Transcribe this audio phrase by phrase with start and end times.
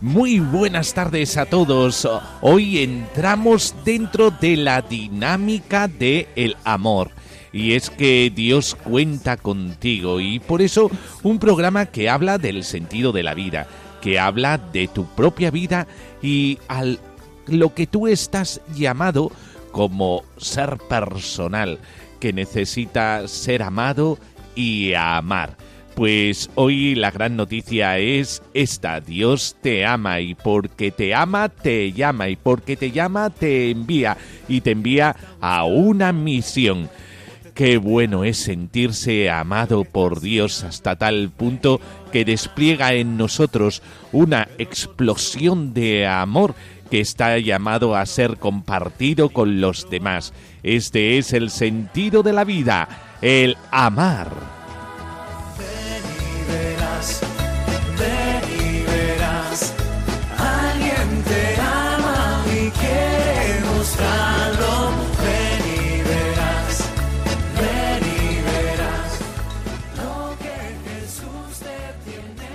[0.00, 2.06] Muy buenas tardes a todos.
[2.40, 7.10] Hoy entramos dentro de la dinámica de el amor.
[7.52, 10.90] Y es que Dios cuenta contigo y por eso
[11.22, 13.68] un programa que habla del sentido de la vida,
[14.02, 15.86] que habla de tu propia vida
[16.20, 16.98] y al
[17.46, 19.30] lo que tú estás llamado
[19.70, 21.78] como ser personal,
[22.18, 24.18] que necesita ser amado
[24.56, 25.56] y amar.
[25.94, 31.92] Pues hoy la gran noticia es esta, Dios te ama y porque te ama te
[31.92, 34.16] llama y porque te llama te envía
[34.48, 36.90] y te envía a una misión.
[37.54, 44.48] Qué bueno es sentirse amado por Dios hasta tal punto que despliega en nosotros una
[44.58, 46.56] explosión de amor
[46.90, 50.32] que está llamado a ser compartido con los demás.
[50.64, 52.88] Este es el sentido de la vida,
[53.22, 54.63] el amar.
[57.04, 57.20] Ven verás,
[57.98, 59.72] ven y verás.
[60.38, 64.92] Alguien te ama y quiere mostrarlo.
[65.22, 66.76] Ven y verás,
[67.60, 69.12] ven y verás.
[70.00, 70.56] Lo que
[70.86, 72.54] Jesús te tiene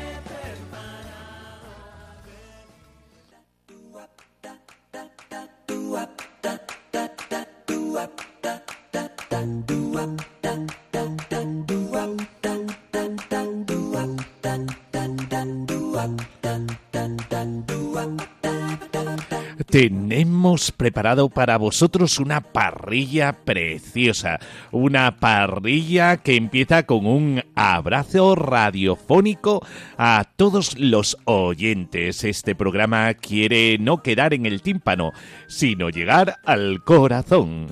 [19.69, 24.39] Tenemos preparado para vosotros una parrilla preciosa,
[24.71, 29.63] una parrilla que empieza con un abrazo radiofónico
[29.95, 32.23] a todos los oyentes.
[32.23, 35.11] Este programa quiere no quedar en el tímpano,
[35.47, 37.67] sino llegar al corazón.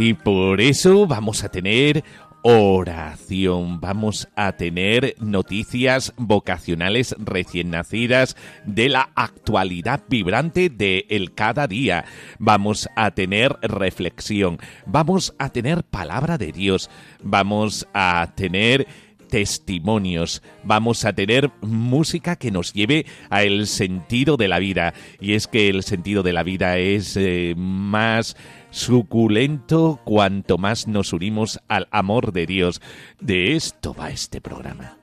[0.00, 2.02] Y por eso vamos a tener
[2.40, 8.34] oración, vamos a tener noticias vocacionales recién nacidas
[8.64, 12.06] de la actualidad vibrante de el cada día,
[12.38, 16.88] vamos a tener reflexión, vamos a tener palabra de Dios,
[17.22, 18.86] vamos a tener
[19.28, 24.92] testimonios, vamos a tener música que nos lleve al sentido de la vida.
[25.20, 28.36] Y es que el sentido de la vida es eh, más
[28.70, 32.80] suculento cuanto más nos unimos al amor de Dios.
[33.20, 34.96] De esto va este programa.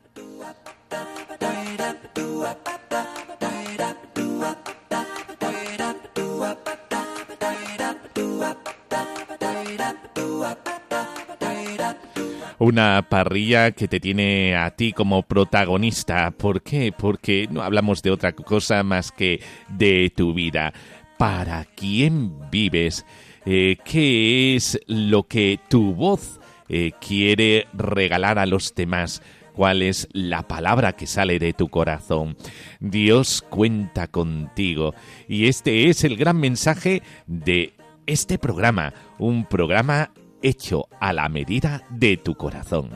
[12.60, 16.32] Una parrilla que te tiene a ti como protagonista.
[16.32, 16.92] ¿Por qué?
[16.92, 20.74] Porque no hablamos de otra cosa más que de tu vida.
[21.20, 23.06] ¿Para quién vives?
[23.50, 26.38] Eh, ¿Qué es lo que tu voz
[26.68, 29.22] eh, quiere regalar a los demás?
[29.54, 32.36] ¿Cuál es la palabra que sale de tu corazón?
[32.82, 34.94] Dios cuenta contigo.
[35.30, 37.74] Y este es el gran mensaje de
[38.06, 40.12] este programa, un programa
[40.42, 42.90] hecho a la medida de tu corazón.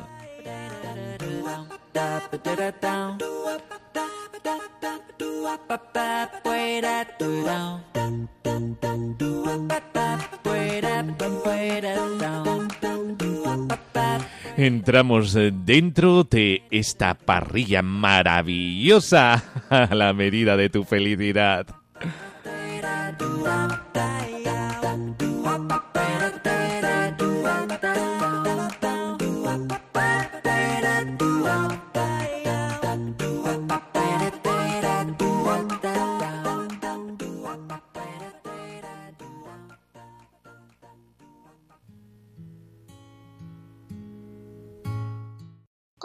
[14.57, 15.35] Entramos
[15.65, 21.65] dentro de esta parrilla maravillosa a la medida de tu felicidad.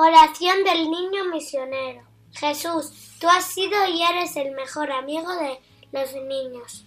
[0.07, 2.05] Oración del niño misionero.
[2.31, 5.59] Jesús, tú has sido y eres el mejor amigo de
[5.91, 6.87] los niños.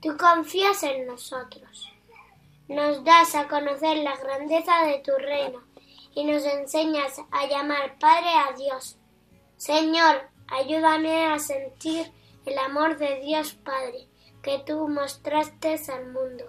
[0.00, 1.92] Tú confías en nosotros.
[2.66, 5.62] Nos das a conocer la grandeza de tu reino
[6.14, 8.96] y nos enseñas a llamar Padre a Dios.
[9.58, 12.10] Señor, ayúdame a sentir
[12.46, 14.08] el amor de Dios Padre
[14.42, 16.44] que tú mostraste al mundo.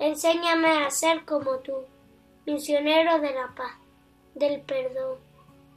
[0.00, 1.86] Enséñame a ser como tú,
[2.46, 3.81] misionero de la paz,
[4.34, 5.18] del perdón,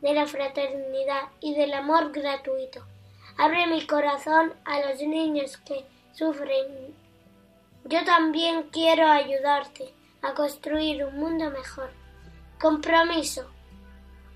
[0.01, 2.83] de la fraternidad y del amor gratuito.
[3.37, 6.95] Abre mi corazón a los niños que sufren.
[7.85, 11.89] Yo también quiero ayudarte a construir un mundo mejor.
[12.59, 13.45] Compromiso.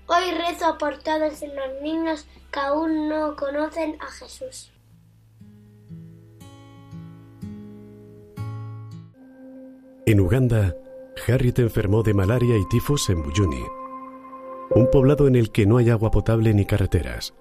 [0.06, 4.72] Hoy rezo por todos los niños que aún no conocen a Jesús.
[10.06, 10.74] En Uganda,
[11.28, 13.64] Harriet enfermó de malaria y tifus en Buyuni,
[14.74, 17.34] un poblado en el que no hay agua potable ni carreteras.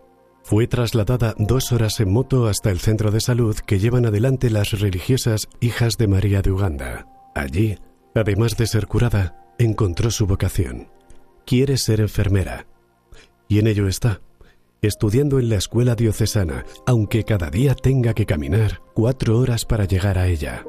[0.44, 4.72] Fue trasladada dos horas en moto hasta el centro de salud que llevan adelante las
[4.80, 7.08] religiosas Hijas de María de Uganda.
[7.36, 7.78] Allí,
[8.16, 10.88] además de ser curada, encontró su vocación.
[11.46, 12.66] Quiere ser enfermera.
[13.48, 14.22] Y en ello está,
[14.82, 20.18] estudiando en la escuela diocesana, aunque cada día tenga que caminar cuatro horas para llegar
[20.18, 20.66] a ella.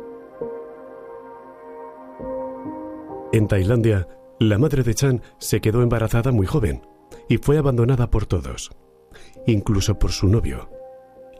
[3.33, 4.09] En Tailandia,
[4.41, 6.81] la madre de Chan se quedó embarazada muy joven
[7.29, 8.71] y fue abandonada por todos,
[9.47, 10.71] incluso por su novio.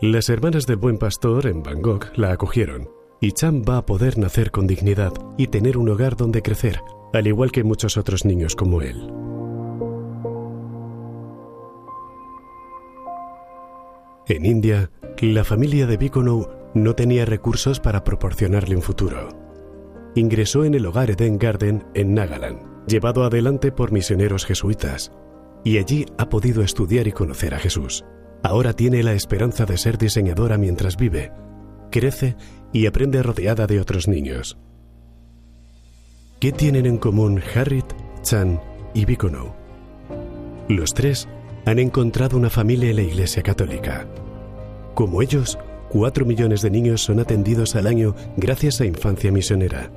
[0.03, 4.51] Las hermanas del buen pastor en Bangkok la acogieron y Chan va a poder nacer
[4.51, 6.81] con dignidad y tener un hogar donde crecer,
[7.15, 9.11] al igual que muchos otros niños como él.
[14.29, 14.91] En India,
[15.23, 19.51] la familia de Bikonou no tenía recursos para proporcionarle un futuro
[20.15, 25.13] ingresó en el hogar Eden Garden en Nagaland, llevado adelante por misioneros jesuitas,
[25.65, 28.05] y allí ha podido estudiar y conocer a Jesús.
[28.43, 31.33] Ahora tiene la esperanza de ser diseñadora mientras vive,
[31.91, 32.37] crece
[32.73, 34.59] y aprende rodeada de otros niños.
[36.41, 37.87] ¿Qué tienen en común Harriet,
[38.23, 38.61] Chan
[38.95, 39.53] y Bikonou?
[40.69, 41.29] Los tres
[41.67, 44.09] han encontrado una familia en la Iglesia Católica.
[44.95, 45.59] Como ellos,
[45.91, 49.91] Cuatro millones de niños son atendidos al año gracias a Infancia Misionera.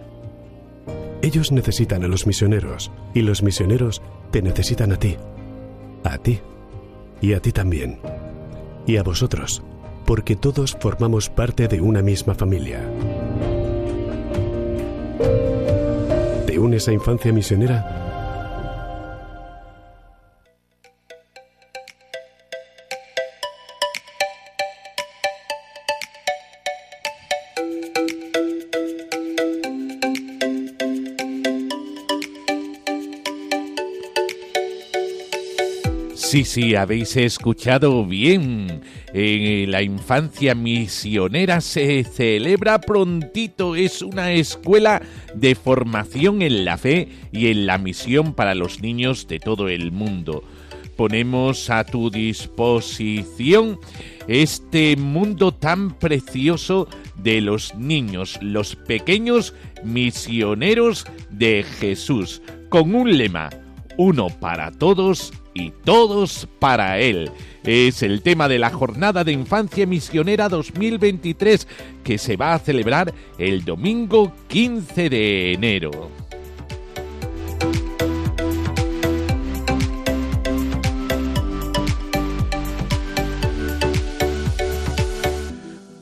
[1.24, 5.16] Ellos necesitan a los misioneros y los misioneros te necesitan a ti,
[6.04, 6.42] a ti
[7.22, 7.98] y a ti también,
[8.86, 9.64] y a vosotros,
[10.06, 12.82] porque todos formamos parte de una misma familia.
[16.46, 18.03] ¿Te unes a Infancia Misionera?
[36.16, 38.82] Sí, sí, habéis escuchado bien.
[39.14, 43.76] Eh, la infancia misionera se celebra prontito.
[43.76, 45.02] Es una escuela
[45.34, 49.92] de formación en la fe y en la misión para los niños de todo el
[49.92, 50.44] mundo.
[50.96, 53.80] Ponemos a tu disposición
[54.28, 63.50] este mundo tan precioso de los niños, los pequeños misioneros de Jesús, con un lema,
[63.98, 67.32] uno para todos y todos para Él.
[67.64, 71.68] Es el tema de la Jornada de Infancia Misionera 2023
[72.04, 76.12] que se va a celebrar el domingo 15 de enero.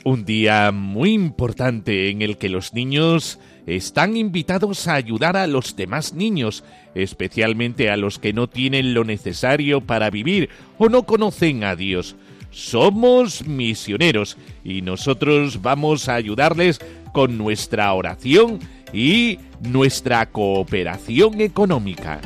[0.04, 5.76] Un día muy importante en el que los niños están invitados a ayudar a los
[5.76, 6.64] demás niños,
[6.96, 12.16] especialmente a los que no tienen lo necesario para vivir o no conocen a Dios.
[12.50, 16.80] Somos misioneros y nosotros vamos a ayudarles
[17.14, 18.60] con nuestra oración
[18.94, 22.20] y nuestra cooperación económica.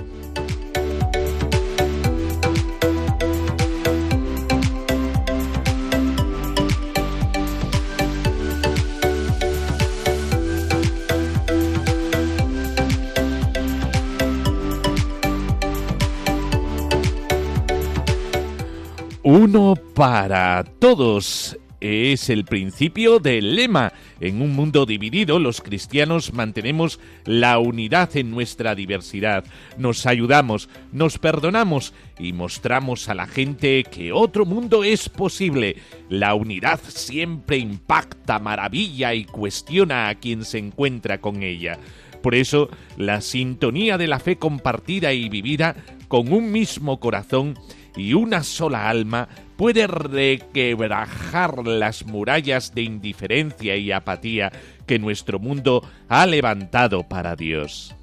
[19.28, 21.58] Uno para todos.
[21.82, 23.92] Es el principio del lema.
[24.20, 29.44] En un mundo dividido, los cristianos mantenemos la unidad en nuestra diversidad.
[29.80, 35.78] Nos ayudamos, nos perdonamos y mostramos a la gente que otro mundo es posible.
[36.08, 41.80] La unidad siempre impacta, maravilla y cuestiona a quien se encuentra con ella.
[42.22, 45.76] Por eso, la sintonía de la fe compartida y vivida
[46.10, 47.56] con un mismo corazón
[47.96, 54.52] y una sola alma puede requebrajar las murallas de indiferencia y apatía
[54.86, 57.96] que nuestro mundo ha levantado para Dios.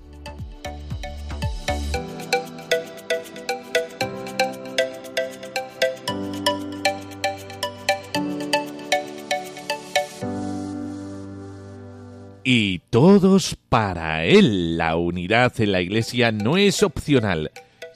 [12.45, 14.77] y todos para Él.
[14.77, 17.51] La unidad en la Iglesia no es opcional.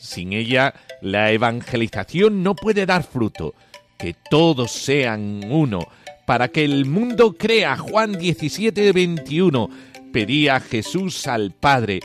[0.06, 3.54] Sin ella, la evangelización no puede dar fruto.
[3.98, 5.88] Que todos sean uno,
[6.26, 7.76] para que el mundo crea.
[7.76, 9.70] Juan 17, 21.
[10.12, 12.00] Pedía Jesús al Padre.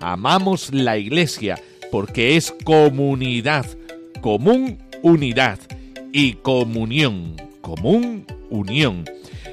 [0.00, 1.58] Amamos la Iglesia
[1.94, 3.66] porque es comunidad,
[4.20, 5.60] común unidad
[6.12, 9.04] y comunión, común unión.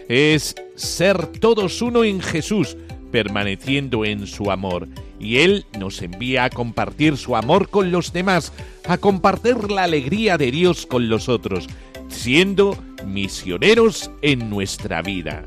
[0.10, 2.78] Es ser todos uno en Jesús,
[3.12, 4.88] permaneciendo en su amor.
[5.22, 8.52] Y Él nos envía a compartir su amor con los demás,
[8.88, 11.68] a compartir la alegría de Dios con los otros,
[12.08, 12.76] siendo
[13.06, 15.46] misioneros en nuestra vida.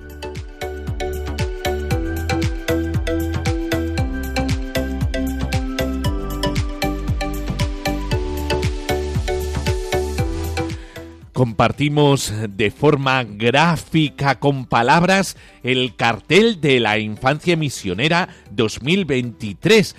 [11.44, 19.94] Compartimos de forma gráfica con palabras el cartel de la infancia misionera 2023.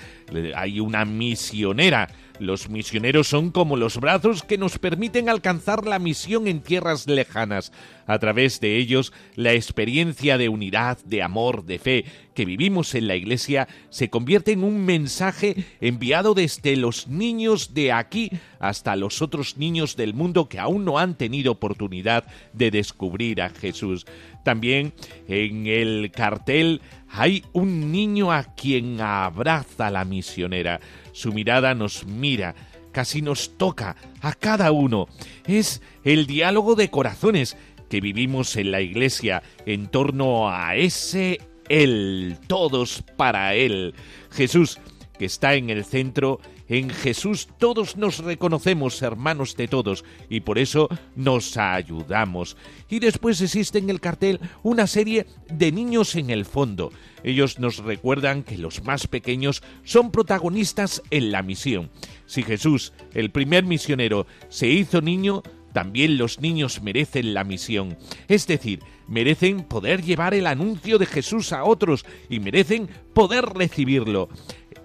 [0.56, 6.48] Hay una misionera los misioneros son como los brazos que nos permiten alcanzar la misión
[6.48, 7.72] en tierras lejanas.
[8.08, 13.08] A través de ellos, la experiencia de unidad, de amor, de fe que vivimos en
[13.08, 19.22] la Iglesia se convierte en un mensaje enviado desde los niños de aquí hasta los
[19.22, 24.06] otros niños del mundo que aún no han tenido oportunidad de descubrir a Jesús.
[24.44, 24.94] También
[25.28, 30.80] en el cartel hay un niño a quien abraza la misionera.
[31.16, 32.56] Su mirada nos mira,
[32.92, 35.08] casi nos toca a cada uno.
[35.48, 37.56] Es el diálogo de corazones
[37.90, 43.94] que vivimos en la iglesia en torno a ese Él, todos para Él.
[44.30, 44.78] Jesús,
[45.18, 50.58] que está en el centro, en Jesús todos nos reconocemos hermanos de todos y por
[50.58, 52.58] eso nos ayudamos.
[52.90, 56.92] Y después existe en el cartel una serie de niños en el fondo.
[57.24, 61.90] Ellos nos recuerdan que los más pequeños son protagonistas en la misión.
[62.26, 65.44] Si Jesús, el primer misionero, se hizo niño,
[65.74, 67.98] también los niños merecen la misión.
[68.28, 74.30] Es decir, merecen poder llevar el anuncio de Jesús a otros y merecen poder recibirlo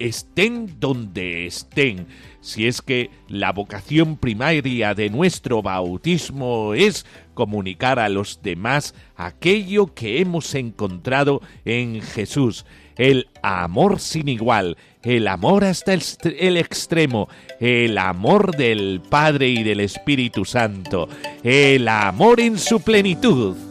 [0.01, 2.07] estén donde estén.
[2.41, 9.95] Si es que la vocación primaria de nuestro bautismo es comunicar a los demás aquello
[9.95, 12.67] que hemos encontrado en Jesús,
[12.97, 17.29] el amor sin igual, el amor hasta el, extremo,
[17.61, 21.09] el amor del Padre y del Espíritu Santo,
[21.43, 23.70] el amor en su plenitud.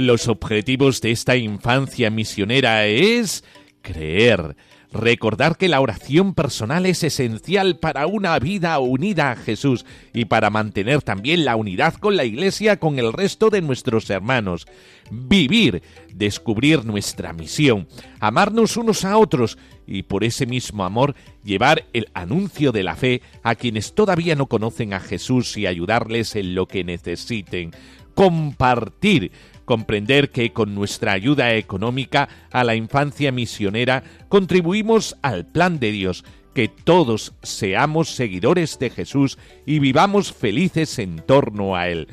[0.00, 3.44] Los objetivos de esta infancia misionera es
[3.82, 4.56] creer,
[4.94, 10.48] recordar que la oración personal es esencial para una vida unida a Jesús y para
[10.48, 14.66] mantener también la unidad con la Iglesia, con el resto de nuestros hermanos.
[15.10, 15.82] Vivir,
[16.14, 17.86] descubrir nuestra misión,
[18.20, 21.14] amarnos unos a otros y por ese mismo amor
[21.44, 26.36] llevar el anuncio de la fe a quienes todavía no conocen a Jesús y ayudarles
[26.36, 27.72] en lo que necesiten.
[28.14, 29.30] Compartir,
[29.70, 36.24] comprender que con nuestra ayuda económica a la infancia misionera contribuimos al plan de Dios,
[36.56, 42.08] que todos seamos seguidores de Jesús y vivamos felices en torno a Él.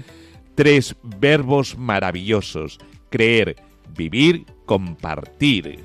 [0.54, 2.78] Tres verbos maravillosos,
[3.10, 3.56] creer,
[3.98, 5.80] vivir, compartir.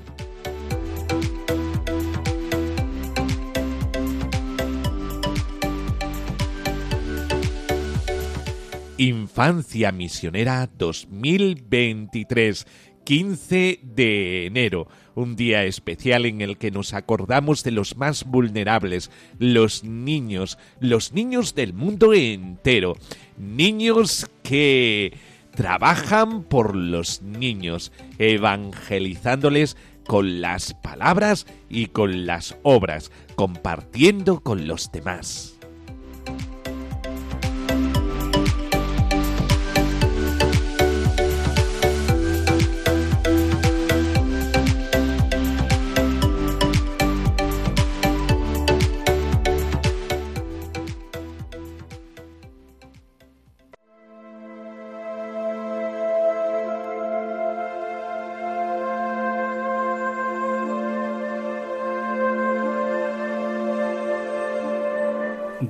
[9.03, 12.65] Infancia Misionera 2023.
[13.03, 19.11] 15 de enero, un día especial en el que nos acordamos de los más vulnerables,
[19.39, 22.95] los niños, los niños del mundo entero,
[23.37, 25.17] niños que
[25.53, 29.75] trabajan por los niños, evangelizándoles
[30.07, 35.57] con las palabras y con las obras, compartiendo con los demás.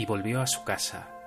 [0.00, 1.19] y volvió a su casa.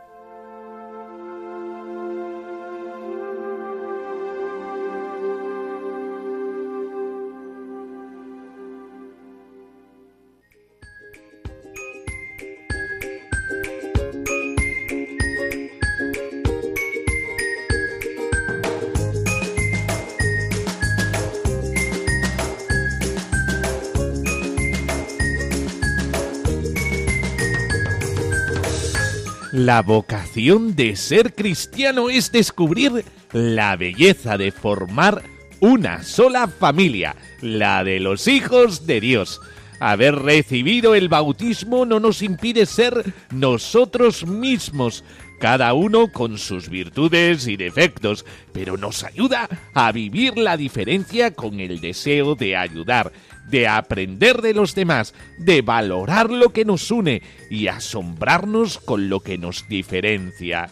[29.66, 35.24] La vocación de ser cristiano es descubrir la belleza de formar
[35.62, 39.40] una sola familia, la de los hijos de Dios.
[39.80, 45.06] Haber recibido el bautismo no nos impide ser nosotros mismos,
[45.40, 51.62] cada uno con sus virtudes y defectos, pero nos ayuda a vivir la diferencia con
[51.62, 53.14] el deseo de ayudar,
[53.50, 59.20] de aprender de los demás, de valorar lo que nos une y asombrarnos con lo
[59.20, 60.70] que nos diferencia.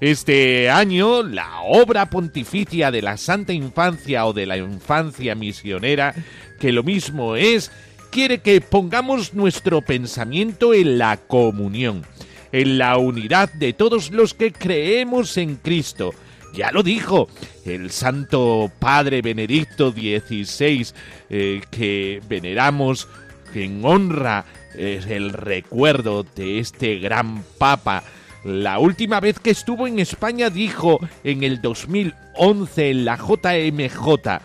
[0.00, 6.14] Este año, la obra pontificia de la Santa Infancia o de la Infancia Misionera,
[6.60, 7.70] que lo mismo es,
[8.10, 12.04] quiere que pongamos nuestro pensamiento en la comunión,
[12.52, 16.12] en la unidad de todos los que creemos en Cristo,
[16.56, 17.28] ya lo dijo
[17.64, 20.86] el Santo Padre Benedicto XVI,
[21.28, 23.08] eh, que veneramos
[23.54, 24.44] en honra
[24.76, 28.02] es el recuerdo de este gran Papa.
[28.44, 34.40] La última vez que estuvo en España dijo en el 2011 en la JMJ,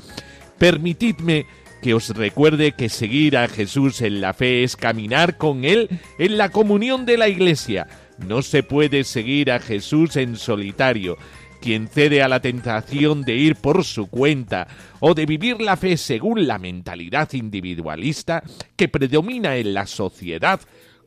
[0.57, 1.45] permitidme
[1.81, 6.37] que os recuerde que seguir a Jesús en la fe es caminar con Él en
[6.37, 7.87] la comunión de la Iglesia.
[8.27, 11.17] No se puede seguir a Jesús en solitario
[11.61, 14.67] quien cede a la tentación de ir por su cuenta
[14.99, 18.43] o de vivir la fe según la mentalidad individualista
[18.75, 20.59] que predomina en la sociedad,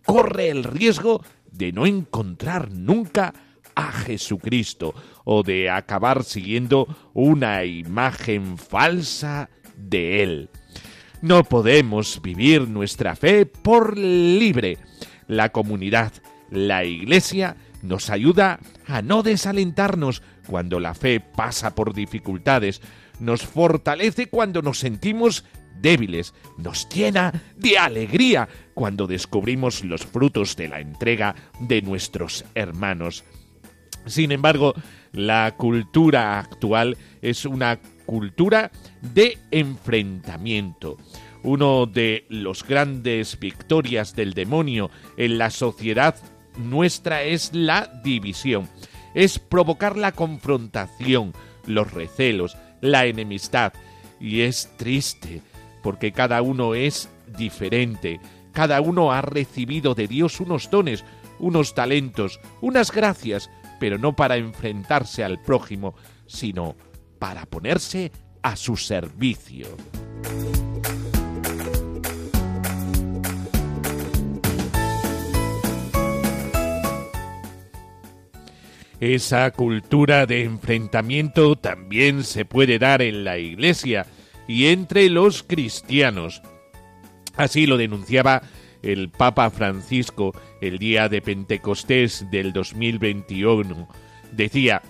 [0.04, 3.34] corre el riesgo de no encontrar nunca
[3.74, 10.50] a Jesucristo o de acabar siguiendo una imagen falsa de Él.
[11.20, 14.78] No podemos vivir nuestra fe por libre.
[15.26, 16.12] La comunidad,
[16.50, 22.80] la Iglesia, nos ayuda a no desalentarnos cuando la fe pasa por dificultades,
[23.20, 25.44] nos fortalece cuando nos sentimos
[25.80, 33.24] débiles, nos llena de alegría cuando descubrimos los frutos de la entrega de nuestros hermanos.
[34.06, 34.74] Sin embargo,
[35.12, 40.98] la cultura actual es una cultura de enfrentamiento.
[41.42, 46.16] Uno de los grandes victorias del demonio en la sociedad
[46.56, 48.68] nuestra es la división
[49.14, 51.32] es provocar la confrontación,
[51.66, 53.72] los recelos, la enemistad.
[54.20, 55.42] Y es triste,
[55.82, 58.20] porque cada uno es diferente,
[58.52, 61.04] cada uno ha recibido de Dios unos dones,
[61.38, 63.50] unos talentos, unas gracias,
[63.80, 65.94] pero no para enfrentarse al prójimo,
[66.26, 66.76] sino
[67.18, 69.66] para ponerse a su servicio.
[79.00, 84.06] Esa cultura de enfrentamiento también se puede dar en la Iglesia
[84.46, 86.42] y entre los cristianos.
[87.36, 88.42] Así lo denunciaba
[88.82, 93.88] el Papa Francisco el día de Pentecostés del 2021.
[94.30, 94.82] Decía,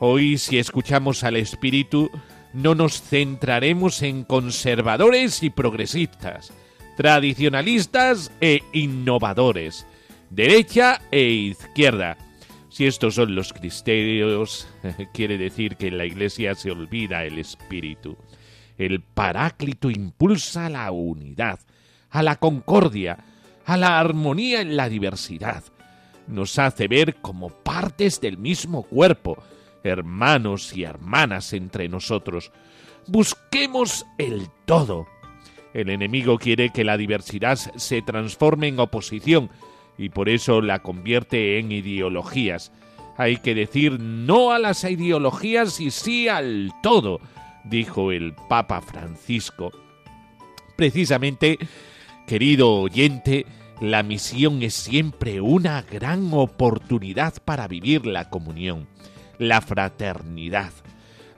[0.00, 2.10] hoy si escuchamos al Espíritu,
[2.52, 6.52] no nos centraremos en conservadores y progresistas,
[6.96, 9.86] tradicionalistas e innovadores,
[10.28, 12.18] derecha e izquierda
[12.80, 14.66] si estos son los criterios,
[15.12, 18.16] quiere decir que en la Iglesia se olvida el espíritu.
[18.78, 21.60] El Paráclito impulsa la unidad,
[22.08, 23.18] a la concordia,
[23.66, 25.62] a la armonía en la diversidad.
[26.26, 29.36] nos hace ver como partes del mismo cuerpo,
[29.84, 32.50] hermanos y hermanas entre nosotros.
[33.06, 35.06] Busquemos el todo.
[35.74, 39.50] El enemigo quiere que la diversidad se transforme en oposición
[40.00, 42.72] y por eso la convierte en ideologías.
[43.18, 47.20] Hay que decir no a las ideologías y sí al todo,
[47.64, 49.70] dijo el Papa Francisco.
[50.74, 51.58] Precisamente,
[52.26, 53.44] querido oyente,
[53.82, 58.88] la misión es siempre una gran oportunidad para vivir la comunión,
[59.36, 60.72] la fraternidad.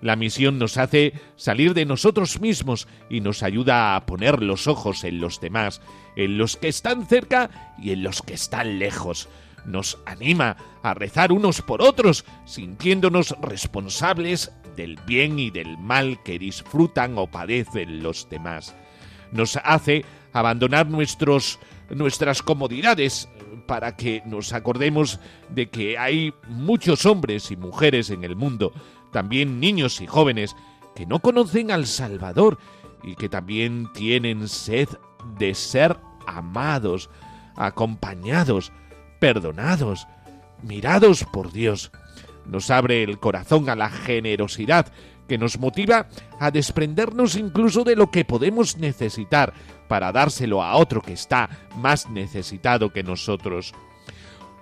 [0.02, 5.04] La misión nos hace salir de nosotros mismos y nos ayuda a poner los ojos
[5.04, 5.80] en los demás,
[6.16, 9.28] en los que están cerca y en los que están lejos
[9.64, 16.38] nos anima a rezar unos por otros, sintiéndonos responsables del bien y del mal que
[16.38, 18.74] disfrutan o padecen los demás.
[19.30, 21.58] Nos hace abandonar nuestros,
[21.90, 23.28] nuestras comodidades
[23.66, 28.72] para que nos acordemos de que hay muchos hombres y mujeres en el mundo,
[29.12, 30.56] también niños y jóvenes,
[30.96, 32.58] que no conocen al Salvador
[33.02, 34.88] y que también tienen sed
[35.38, 35.96] de ser
[36.26, 37.10] amados,
[37.56, 38.72] acompañados,
[39.20, 40.06] perdonados,
[40.62, 41.92] mirados por Dios.
[42.46, 44.92] Nos abre el corazón a la generosidad
[45.28, 46.08] que nos motiva
[46.40, 49.52] a desprendernos incluso de lo que podemos necesitar
[49.88, 53.72] para dárselo a otro que está más necesitado que nosotros.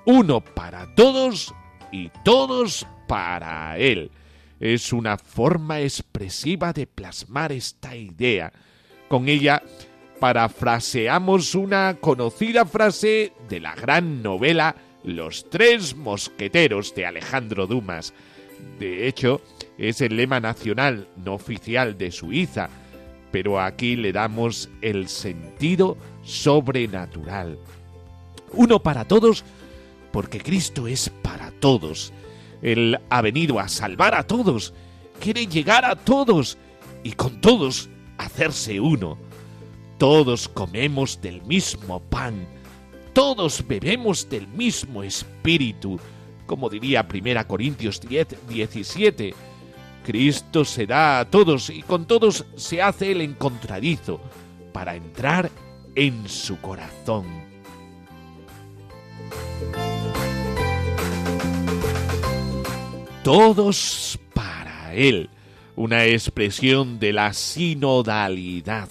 [0.05, 1.55] Uno para todos
[1.93, 4.11] y todos para Él.
[4.61, 8.53] Es una forma expresiva de plasmar esta idea.
[9.09, 9.63] Con ella
[10.21, 18.13] parafraseamos una conocida frase de la gran novela Los tres mosqueteros de Alejandro Dumas.
[18.79, 19.41] De hecho,
[19.79, 22.69] es el lema nacional no oficial de Suiza,
[23.33, 27.59] pero aquí le damos el sentido sobrenatural.
[28.53, 29.43] Uno para todos,
[30.13, 32.13] porque Cristo es para todos.
[32.63, 34.75] Él ha venido a salvar a todos,
[35.19, 36.59] quiere llegar a todos
[37.03, 39.19] y con todos hacerse uno
[40.01, 42.49] todos comemos del mismo pan,
[43.13, 46.01] todos bebemos del mismo espíritu,
[46.47, 49.35] como diría 1 Corintios 10, 17.
[50.03, 54.23] Cristo se da a todos y con todos se hace el encontradizo
[54.73, 55.51] para entrar
[55.95, 57.27] en su corazón.
[63.23, 65.29] Todos para Él,
[65.77, 68.89] una expresión de la sinodalidad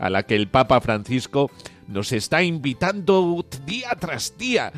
[0.00, 1.52] a la que el Papa Francisco
[1.86, 4.72] nos está invitando día tras día.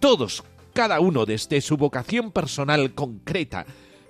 [0.00, 0.44] Todos,
[0.74, 3.64] cada uno desde su vocación personal concreta,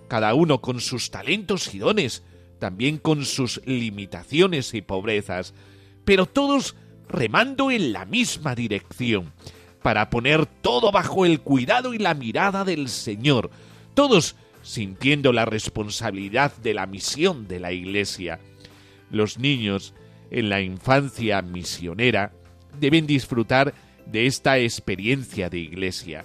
[0.08, 2.24] cada uno con sus talentos y dones,
[2.58, 5.54] también con sus limitaciones y pobrezas,
[6.04, 6.74] pero todos
[7.08, 9.32] remando en la misma dirección,
[9.82, 13.52] para poner todo bajo el cuidado y la mirada del Señor,
[13.96, 18.38] todos sintiendo la responsabilidad de la misión de la Iglesia.
[19.10, 19.94] Los niños,
[20.30, 22.32] en la infancia misionera
[22.78, 23.72] deben disfrutar
[24.04, 26.24] de esta experiencia de iglesia,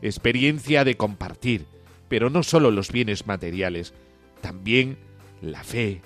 [0.00, 1.66] experiencia de compartir,
[2.08, 3.92] pero no solo los bienes materiales,
[4.40, 4.96] también
[5.42, 6.00] la fe,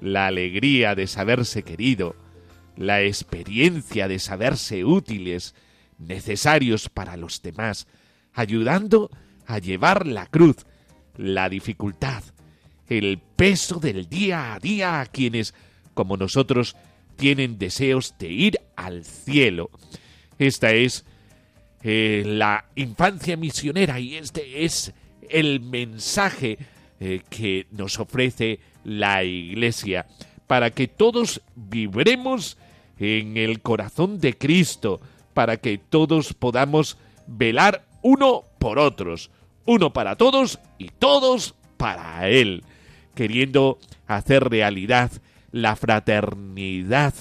[0.00, 2.16] la alegría de saberse querido,
[2.76, 5.54] la experiencia de saberse útiles,
[5.98, 7.86] necesarios para los demás,
[8.32, 9.25] ayudando a
[9.60, 10.56] llevar la cruz,
[11.16, 12.22] la dificultad,
[12.88, 15.54] el peso del día a día a quienes
[15.96, 16.76] como nosotros,
[17.16, 19.70] tienen deseos de ir al cielo.
[20.38, 21.06] Esta es
[21.82, 24.92] eh, la infancia misionera y este es
[25.30, 26.58] el mensaje
[27.00, 30.06] eh, que nos ofrece la Iglesia
[30.46, 32.58] para que todos vibremos
[32.98, 35.00] en el corazón de Cristo,
[35.32, 39.30] para que todos podamos velar uno por otros,
[39.66, 42.64] uno para todos y todos para Él,
[43.14, 45.10] queriendo hacer realidad
[45.52, 47.14] la fraternidad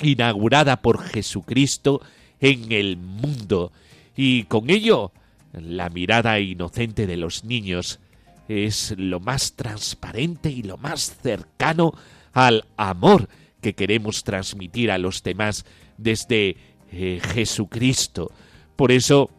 [0.00, 2.00] inaugurada por Jesucristo
[2.40, 3.72] en el mundo
[4.16, 5.12] y con ello
[5.52, 8.00] la mirada inocente de los niños
[8.48, 11.92] es lo más transparente y lo más cercano
[12.32, 13.28] al amor
[13.60, 15.64] que queremos transmitir a los demás
[15.96, 16.56] desde
[16.90, 18.30] eh, Jesucristo.
[18.76, 19.30] Por eso,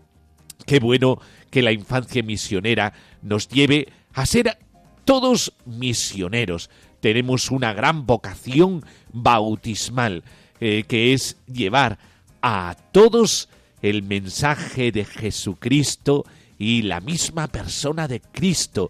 [0.65, 4.57] qué bueno que la infancia misionera nos lleve a ser
[5.05, 10.23] todos misioneros, tenemos una gran vocación bautismal,
[10.59, 11.99] eh, que es llevar
[12.41, 13.49] a todos
[13.81, 16.25] el mensaje de Jesucristo
[16.57, 18.89] y la misma persona de Cristo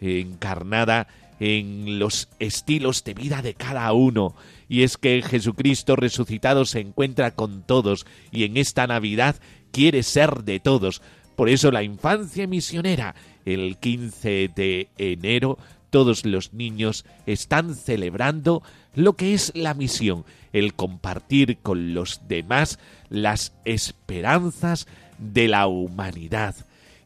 [0.00, 1.06] encarnada
[1.40, 4.34] en los estilos de vida de cada uno.
[4.68, 9.36] Y es que Jesucristo resucitado se encuentra con todos y en esta Navidad
[9.74, 11.02] quiere ser de todos.
[11.34, 15.58] Por eso la infancia misionera, el 15 de enero,
[15.90, 18.62] todos los niños están celebrando
[18.94, 24.86] lo que es la misión, el compartir con los demás las esperanzas
[25.18, 26.54] de la humanidad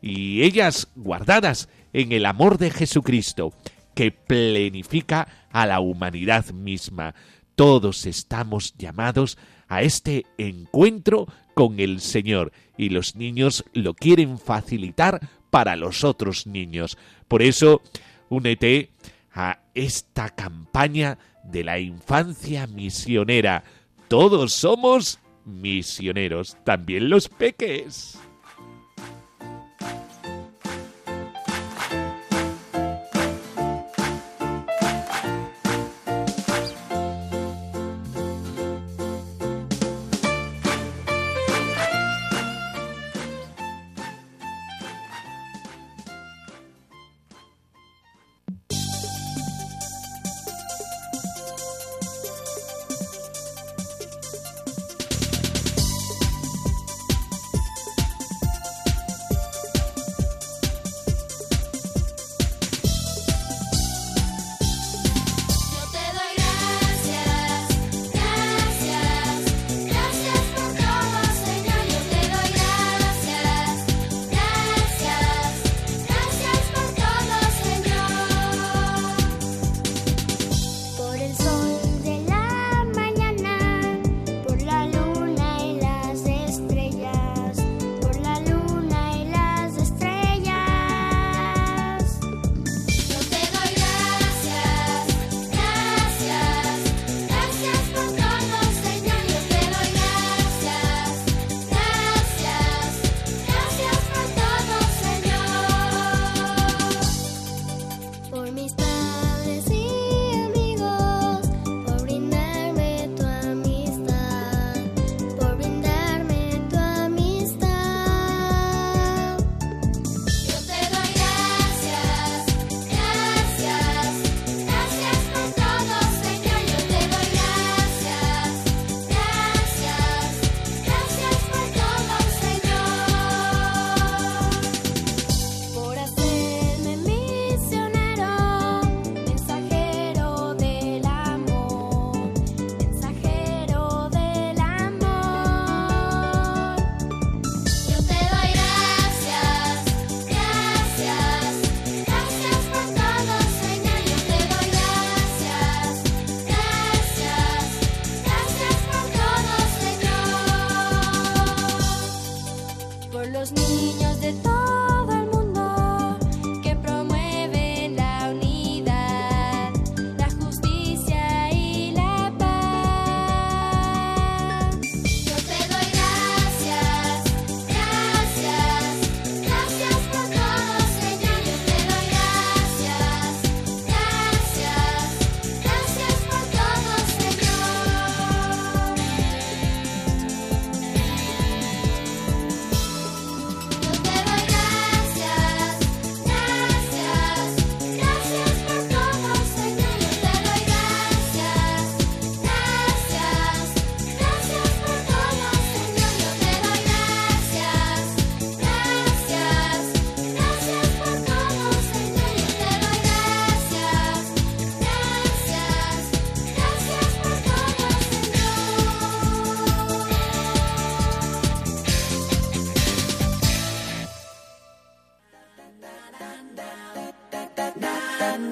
[0.02, 3.54] y ellas guardadas en el amor de Jesucristo,
[3.94, 7.14] que plenifica a la humanidad misma.
[7.57, 11.26] Todos estamos llamados a este encuentro
[11.59, 15.18] con el Señor y los niños lo quieren facilitar
[15.51, 16.97] para los otros niños.
[17.27, 17.83] Por eso,
[18.29, 18.90] únete
[19.35, 23.64] a esta campaña de la infancia misionera.
[24.07, 28.21] Todos somos misioneros, también los peques.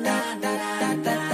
[0.04, 1.26] Da da da da.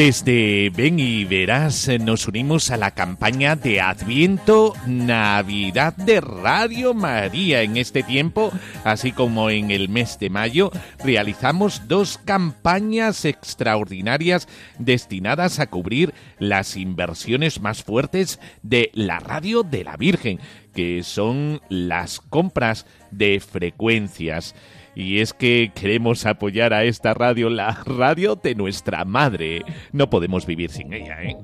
[0.00, 6.94] Desde Ven y Verás eh, nos unimos a la campaña de Adviento Navidad de Radio
[6.94, 7.60] María.
[7.60, 8.50] En este tiempo,
[8.82, 10.70] así como en el mes de mayo,
[11.04, 19.84] realizamos dos campañas extraordinarias destinadas a cubrir las inversiones más fuertes de la radio de
[19.84, 20.40] la Virgen,
[20.74, 24.54] que son las compras de frecuencias.
[24.94, 29.62] Y es que queremos apoyar a esta radio, la radio de nuestra madre.
[29.92, 31.36] No podemos vivir sin ella, ¿eh?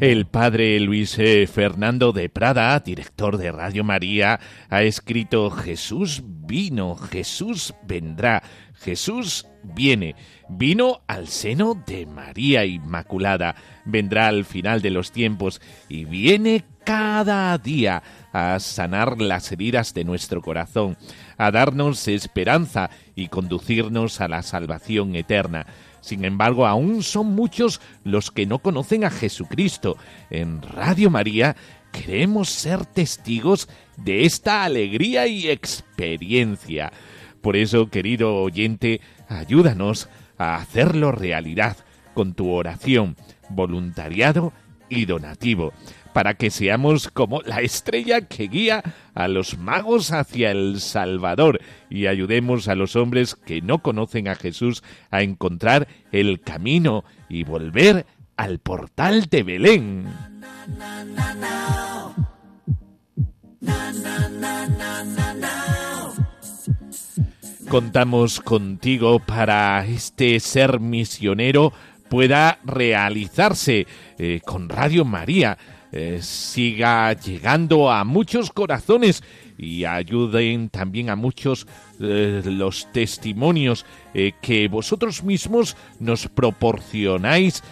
[0.00, 6.94] El padre Luis eh, Fernando de Prada, director de Radio María, ha escrito Jesús vino,
[6.96, 8.42] Jesús vendrá,
[8.74, 10.14] Jesús viene,
[10.48, 17.56] vino al seno de María Inmaculada, vendrá al final de los tiempos y viene cada
[17.58, 20.96] día a sanar las heridas de nuestro corazón,
[21.38, 25.66] a darnos esperanza y conducirnos a la salvación eterna.
[26.00, 29.96] Sin embargo, aún son muchos los que no conocen a Jesucristo.
[30.28, 31.56] En Radio María
[31.92, 36.92] queremos ser testigos de esta alegría y experiencia.
[37.40, 41.76] Por eso, querido oyente, ayúdanos a hacerlo realidad
[42.12, 43.16] con tu oración,
[43.48, 44.52] voluntariado
[44.88, 45.72] y donativo
[46.14, 48.82] para que seamos como la estrella que guía
[49.14, 54.36] a los magos hacia el Salvador y ayudemos a los hombres que no conocen a
[54.36, 60.06] Jesús a encontrar el camino y volver al portal de Belén.
[67.68, 71.72] Contamos contigo para este ser misionero
[72.08, 73.86] pueda realizarse
[74.18, 75.58] eh, con Radio María
[75.92, 79.22] eh, siga llegando a muchos corazones
[79.56, 81.68] y ayuden también a muchos
[82.00, 83.86] eh, los testimonios
[84.42, 87.62] que vosotros mismos nos proporcionáis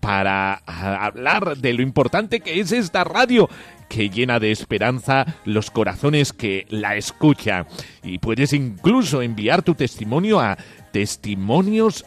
[0.00, 3.48] para hablar de lo importante que es esta radio
[3.88, 7.66] que llena de esperanza los corazones que la escuchan.
[8.02, 10.58] Y puedes incluso enviar tu testimonio a
[10.94, 12.04] testimonios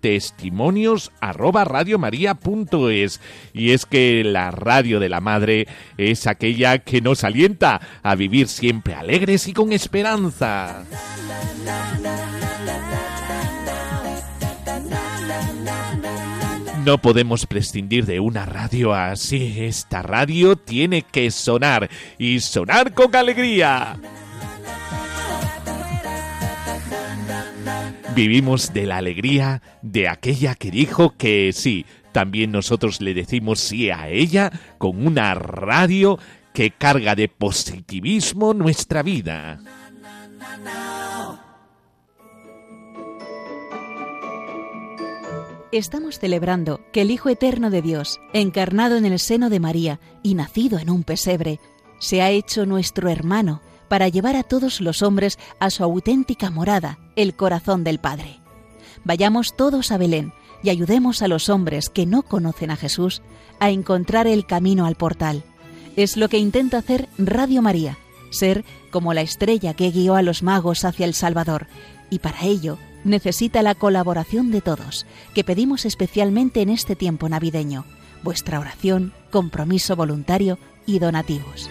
[0.00, 3.20] testimonios arroba radiomaria.es.
[3.52, 8.48] Y es que la radio de la madre es aquella que nos alienta a vivir
[8.48, 10.84] siempre alegres y con esperanza.
[16.84, 19.54] No podemos prescindir de una radio así.
[19.58, 23.96] Esta radio tiene que sonar y sonar con alegría.
[28.18, 31.86] Vivimos de la alegría de aquella que dijo que sí.
[32.10, 36.18] También nosotros le decimos sí a ella con una radio
[36.52, 39.60] que carga de positivismo nuestra vida.
[45.70, 50.34] Estamos celebrando que el Hijo Eterno de Dios, encarnado en el seno de María y
[50.34, 51.60] nacido en un pesebre,
[52.00, 56.98] se ha hecho nuestro hermano para llevar a todos los hombres a su auténtica morada,
[57.16, 58.40] el corazón del Padre.
[59.04, 63.22] Vayamos todos a Belén y ayudemos a los hombres que no conocen a Jesús
[63.60, 65.44] a encontrar el camino al portal.
[65.96, 67.98] Es lo que intenta hacer Radio María,
[68.30, 71.66] ser como la estrella que guió a los magos hacia el Salvador,
[72.10, 77.84] y para ello necesita la colaboración de todos, que pedimos especialmente en este tiempo navideño,
[78.22, 81.70] vuestra oración, compromiso voluntario y donativos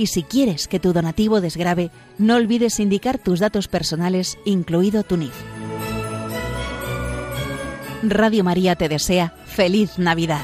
[0.00, 5.18] Y si quieres que tu donativo desgrabe, no olvides indicar tus datos personales, incluido tu
[5.18, 5.34] NIF.
[8.02, 10.40] Radio María te desea feliz Navidad.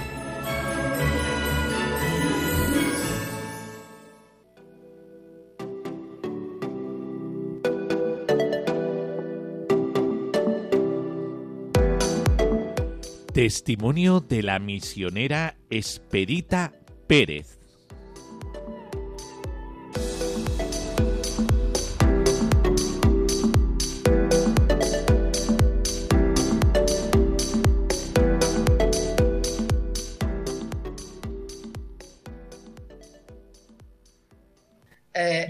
[13.32, 16.74] Testimonio de la misionera Esperita
[17.06, 17.55] Pérez.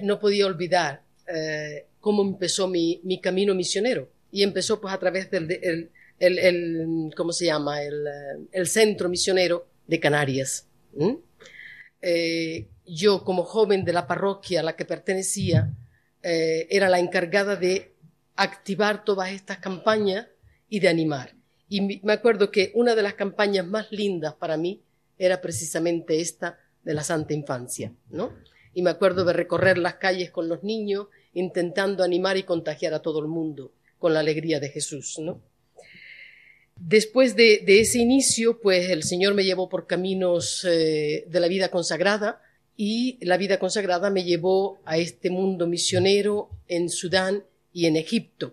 [0.07, 4.09] No podía olvidar eh, cómo empezó mi, camino misionero.
[4.31, 7.83] Y empezó pues a través del el, ¿cómo se llama?
[7.83, 8.07] El,
[8.53, 10.67] eh, centro misionero de Canarias.
[12.01, 15.73] Eh, yo como joven de la parroquia a la que pertenecía,
[16.23, 17.93] era la encargada de
[18.35, 20.27] activar todas estas campañas
[20.69, 21.37] y de animar.
[21.69, 24.83] Y me acuerdo que una de las campañas más lindas para mí
[25.19, 28.33] era precisamente esta de la Santa Infancia, ¿no?
[28.77, 33.01] Y me acuerdo de recorrer las calles con los niños intentando animar y contagiar a
[33.01, 35.41] todo el mundo con la alegría de Jesús, ¿no?
[36.79, 41.71] Después de, ese inicio, pues el Señor me llevó por caminos eh, de la vida
[41.71, 42.43] consagrada
[42.77, 48.53] y la vida consagrada me llevó a este mundo misionero en Sudán y en Egipto.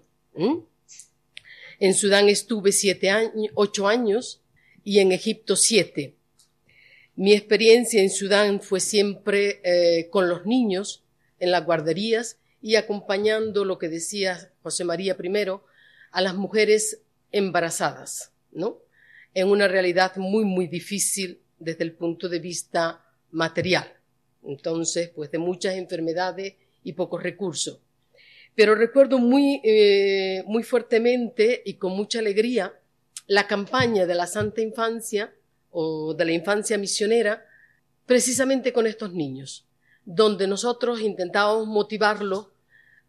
[1.82, 4.40] En Sudán estuve siete años, ocho años
[4.86, 6.16] y en Egipto siete.
[7.16, 11.04] Mi experiencia en Sudán fue siempre eh, con los niños
[11.40, 15.48] en las guarderías y acompañando lo que decía José María I
[16.12, 17.02] a las mujeres
[17.32, 18.80] embarazadas, ¿no?
[19.36, 23.94] En una realidad muy, muy difícil desde el punto de vista material.
[24.44, 27.80] Entonces, pues de muchas enfermedades y pocos recursos.
[28.56, 32.74] Pero recuerdo muy, eh, muy fuertemente y con mucha alegría
[33.28, 35.34] la campaña de la Santa Infancia
[35.74, 37.46] o de la infancia misionera
[38.06, 39.66] precisamente con estos niños,
[40.06, 42.48] donde nosotros intentábamos motivarlos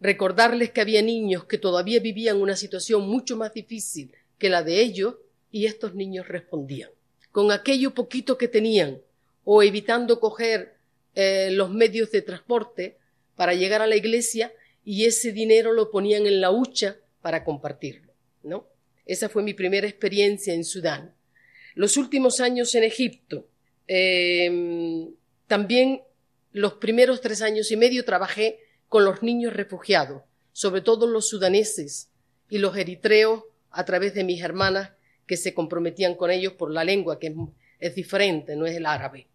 [0.00, 4.80] recordarles que había niños que todavía vivían una situación mucho más difícil que la de
[4.80, 5.14] ellos
[5.50, 6.90] y estos niños respondían.
[7.32, 9.00] Con aquello poquito que tenían
[9.44, 10.74] o evitando coger
[11.14, 12.98] eh, los medios de transporte
[13.36, 14.52] para llegar a la iglesia
[14.84, 18.12] y ese dinero lo ponían en la hucha para compartirlo,
[18.42, 18.66] ¿no?
[19.06, 21.13] Esa fue mi primera experiencia en Sudán.
[21.74, 23.48] Los últimos años en Egipto,
[23.86, 25.12] em,
[25.46, 26.02] también
[26.52, 30.22] los primeros tres años y medio trabajé con los niños refugiados,
[30.52, 32.10] sobre todo los sudaneses
[32.48, 34.92] y los eritreos a través de mis hermanas
[35.26, 37.34] que se comprometían con ellos por la lengua, que
[37.80, 39.26] es, diferente, no es el árabe.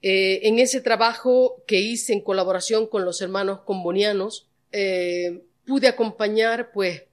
[0.00, 6.70] Eh, en ese trabajo que hice en colaboración con los hermanos combonianos, eh, pude acompañar
[6.72, 7.04] pues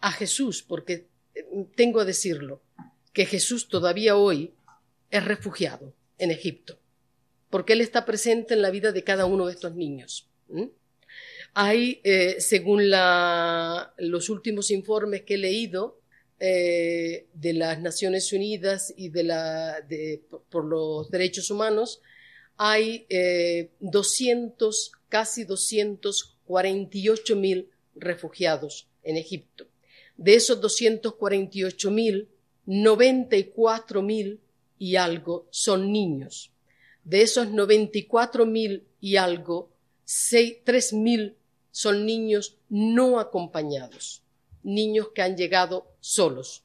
[0.00, 1.44] a Jesús, porque eh,
[1.74, 2.60] tengo a decirlo,
[3.16, 4.52] que Jesús todavía hoy
[5.10, 6.78] es refugiado en Egipto,
[7.48, 10.28] porque Él está presente en la vida de cada uno de estos niños.
[11.54, 15.98] Hay, eh, según los últimos informes que he leído
[16.40, 22.02] eh, de las Naciones Unidas y de por los derechos humanos,
[22.58, 23.06] hay
[23.80, 29.68] 200, eh, casi 248 mil refugiados en Egipto.
[30.18, 32.28] De esos 248 mil,
[32.66, 34.40] 94 mil
[34.78, 36.50] y algo son niños.
[37.04, 39.70] De esos 94 mil y algo,
[40.64, 41.36] tres mil
[41.70, 44.22] son niños no acompañados,
[44.62, 46.64] niños que han llegado solos.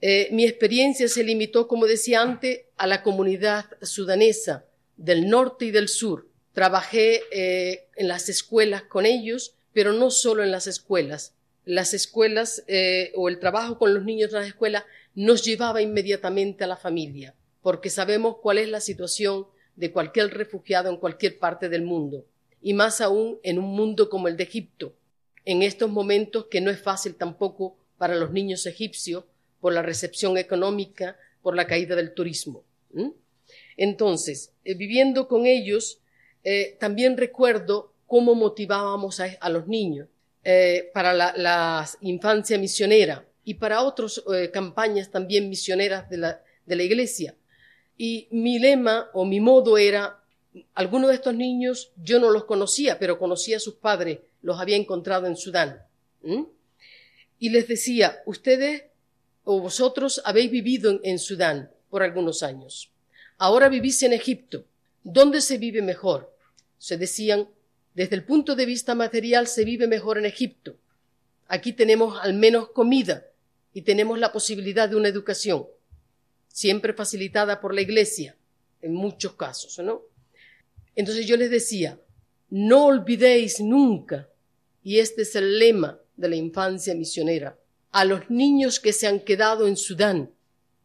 [0.00, 4.64] Eh, mi experiencia se limitó, como decía antes, a la comunidad sudanesa
[4.96, 6.26] del norte y del sur.
[6.52, 11.34] Trabajé eh, en las escuelas con ellos, pero no solo en las escuelas.
[11.64, 14.84] Las escuelas eh, o el trabajo con los niños en las escuelas
[15.14, 19.46] nos llevaba inmediatamente a la familia, porque sabemos cuál es la situación
[19.76, 22.24] de cualquier refugiado en cualquier parte del mundo,
[22.62, 24.94] y más aún en un mundo como el de Egipto,
[25.44, 29.24] en estos momentos que no es fácil tampoco para los niños egipcios
[29.60, 32.64] por la recepción económica, por la caída del turismo.
[33.76, 36.00] Entonces, eh, viviendo con ellos,
[36.44, 40.08] eh, también recuerdo cómo motivábamos a, los niños
[40.44, 44.22] eh, para la, infancia misionera y para otras
[44.52, 47.34] campañas también misioneras de la, de la iglesia.
[47.96, 50.22] Y mi lema o mi modo era,
[50.74, 54.76] algunos de estos niños yo no los conocía, pero conocía a sus padres, los había
[54.76, 55.82] encontrado en Sudán.
[57.38, 58.84] Y les decía, ustedes
[59.44, 62.92] o vosotros habéis vivido en, Sudán por algunos años.
[63.38, 64.64] Ahora vivís en Egipto.
[65.02, 66.34] ¿Dónde se vive mejor?
[66.78, 67.48] Se decían,
[68.00, 70.74] desde el punto de vista material se vive mejor en Egipto.
[71.48, 73.26] Aquí tenemos al menos comida
[73.74, 75.66] y tenemos la posibilidad de una educación
[76.48, 78.38] siempre facilitada por la Iglesia,
[78.80, 80.00] en muchos casos, ¿no?
[80.96, 82.00] Entonces yo les decía,
[82.48, 84.30] no olvidéis nunca,
[84.82, 87.58] y este es el lema de la infancia misionera,
[87.92, 90.30] a los niños que se han quedado en Sudán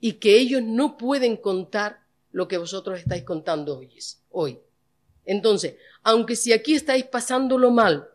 [0.02, 2.02] y que ellos no pueden contar
[2.34, 3.90] lo que vosotros estáis contando hoy.
[4.32, 4.60] hoy.
[5.26, 8.10] Entonces, aunque si aquí estáis pasándolo mal,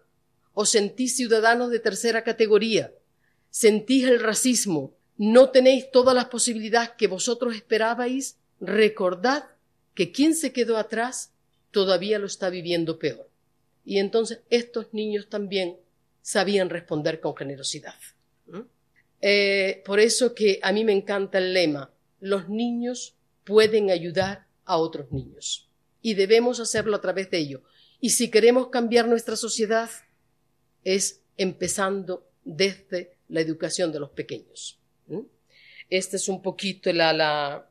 [0.55, 2.93] os sentís ciudadanos de tercera categoría,
[3.51, 9.45] sentís el racismo, no tenéis todas las posibilidades que vosotros esperabais, recordad
[9.95, 11.33] que quien se quedó atrás
[11.71, 13.29] todavía lo está viviendo peor.
[13.85, 15.77] Y entonces estos niños también
[16.23, 17.95] sabían responder con generosidad.
[19.21, 21.91] Eh, por eso que a mí me encanta el lema,
[22.21, 25.70] los niños pueden ayudar a otros niños
[26.03, 27.62] y debemos hacerlo a través de ello.
[28.01, 29.90] Y si queremos cambiar nuestra sociedad
[30.84, 34.78] es empezando desde la educación de los pequeños.
[35.88, 37.68] Esta es un poquito la, la...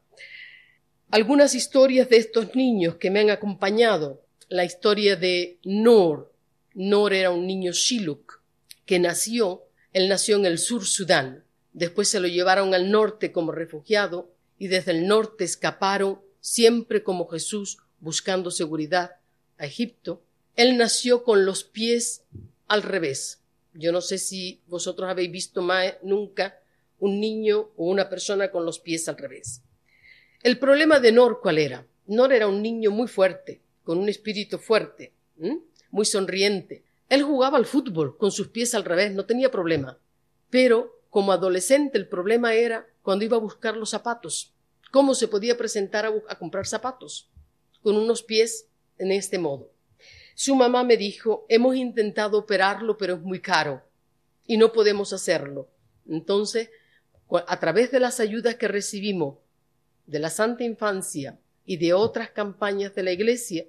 [1.09, 4.25] Algunas historias de estos niños que me han acompañado.
[4.49, 6.33] La historia de Nor.
[6.73, 8.39] Nor era un niño Shiluk
[8.89, 11.43] que nació, él nació en el sur Sudán.
[11.73, 17.27] después se lo llevaron al norte como refugiado y desde el norte escaparon siempre como
[17.27, 19.17] Jesús buscando seguridad
[19.57, 20.21] a Egipto.
[20.55, 22.23] Él nació con los pies
[22.67, 23.41] al revés.
[23.73, 25.65] Yo no sé si vosotros habéis visto
[26.03, 26.59] nunca
[26.99, 29.61] un niño o una persona con los pies al revés.
[30.41, 31.85] El problema de Nor, ¿cuál era?
[32.07, 35.13] Nor era un niño muy fuerte, con un espíritu fuerte,
[35.91, 36.83] muy sonriente.
[37.07, 39.97] Él jugaba al fútbol con sus pies al revés, no tenía problema.
[40.49, 44.53] Pero como adolescente el problema era cuando iba a buscar los zapatos.
[44.91, 47.28] ¿Cómo se podía presentar a comprar zapatos?
[47.81, 48.67] Con unos pies
[48.97, 49.71] en este modo.
[50.35, 53.83] Su mamá me dijo, hemos intentado operarlo, pero es muy caro
[54.45, 55.69] y no podemos hacerlo.
[56.07, 56.69] Entonces,
[57.29, 59.37] a través de las ayudas que recibimos
[60.07, 63.65] de la Santa Infancia y de otras campañas de la Iglesia,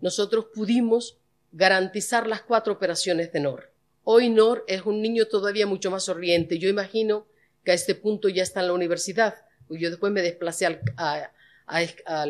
[0.00, 1.18] nosotros pudimos
[1.50, 3.72] garantizar las cuatro operaciones de NOR.
[4.04, 6.58] Hoy NOR es un niño todavía mucho más sonriente.
[6.58, 7.26] Yo imagino
[7.64, 9.34] que a este punto ya está en la universidad.
[9.70, 11.32] Yo después me desplacé a,
[11.68, 12.26] a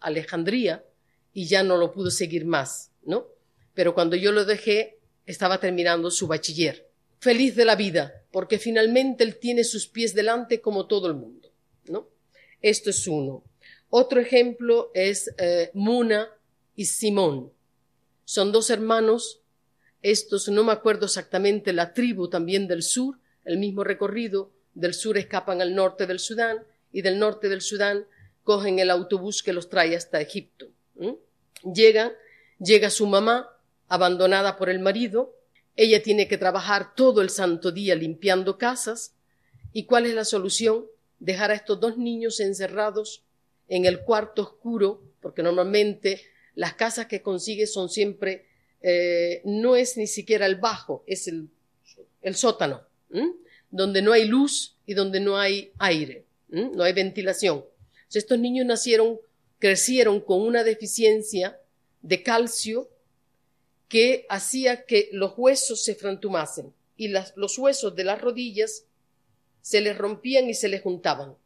[0.00, 0.84] Alejandría
[1.32, 3.26] y ya no lo pude seguir más, ¿no?
[3.74, 6.88] Pero cuando yo lo dejé, estaba terminando su bachiller.
[7.18, 11.50] Feliz de la vida, porque finalmente él tiene sus pies delante como todo el mundo,
[11.86, 12.08] ¿no?
[12.60, 13.44] Esto es uno.
[13.88, 16.28] Otro ejemplo es eh, Muna
[16.74, 17.52] y Simón.
[18.24, 19.40] Son dos hermanos,
[20.00, 25.18] estos no me acuerdo exactamente la tribu también del sur, el mismo recorrido, del sur
[25.18, 28.06] escapan al norte del Sudán y del norte del Sudán
[28.44, 30.68] cogen el autobús que los trae hasta Egipto.
[31.62, 32.12] Llega,
[32.58, 33.48] llega su mamá,
[33.88, 35.36] abandonada por el marido,
[35.76, 39.14] ella tiene que trabajar todo el santo día limpiando casas,
[39.72, 40.86] ¿y cuál es la solución?
[41.18, 43.24] Dejar a estos dos niños encerrados
[43.68, 46.20] en el cuarto oscuro, porque normalmente
[46.54, 48.46] las casas que consigue son siempre,
[48.82, 52.82] eh, no es ni siquiera el bajo, es el sótano,
[53.70, 57.64] donde no hay luz y donde no hay aire, no hay ventilación.
[58.18, 59.18] Estos niños nacieron
[59.62, 61.60] crecieron con una deficiencia
[62.00, 62.90] de calcio
[63.86, 68.86] que hacía que los huesos se frantumasen y los huesos de las rodillas
[69.60, 71.36] se les rompían y se les juntaban.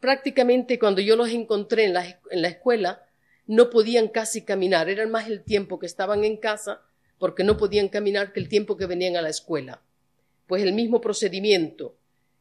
[0.00, 3.06] prácticamente cuando yo los encontré en la, escuela,
[3.46, 6.82] no podían casi caminar, era más el tiempo que estaban en casa
[7.18, 9.82] porque no podían caminar que el tiempo que venían a la escuela.
[10.48, 11.94] Pues el mismo procedimiento.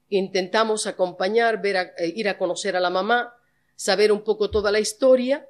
[0.09, 3.33] Intentamos acompañar, ver eh, ir a conocer a la mamá,
[3.75, 5.47] saber un poco toda la historia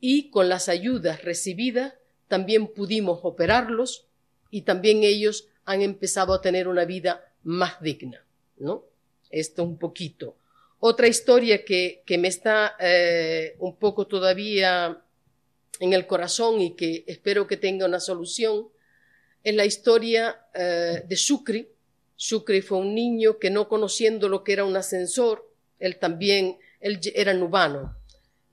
[0.00, 1.94] y con las ayudas recibidas
[2.28, 4.06] también pudimos operarlos
[4.50, 8.24] y también ellos han empezado a tener una vida más digna,
[8.58, 8.84] ¿no?
[9.30, 10.36] Esto un poquito.
[10.78, 15.02] Otra historia que, que me está eh, un poco todavía
[15.80, 18.68] en el corazón y que espero que tenga una solución
[19.42, 21.68] es la historia eh, de Sucri.
[22.16, 27.00] Sucri fue un niño que no conociendo lo que era un ascensor, él también él
[27.14, 27.96] era nubano,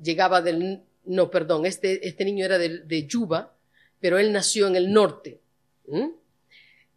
[0.02, 3.56] llegaba del, no, perdón, este, este niño era de, de, Yuba,
[4.00, 5.40] pero él nació en el norte.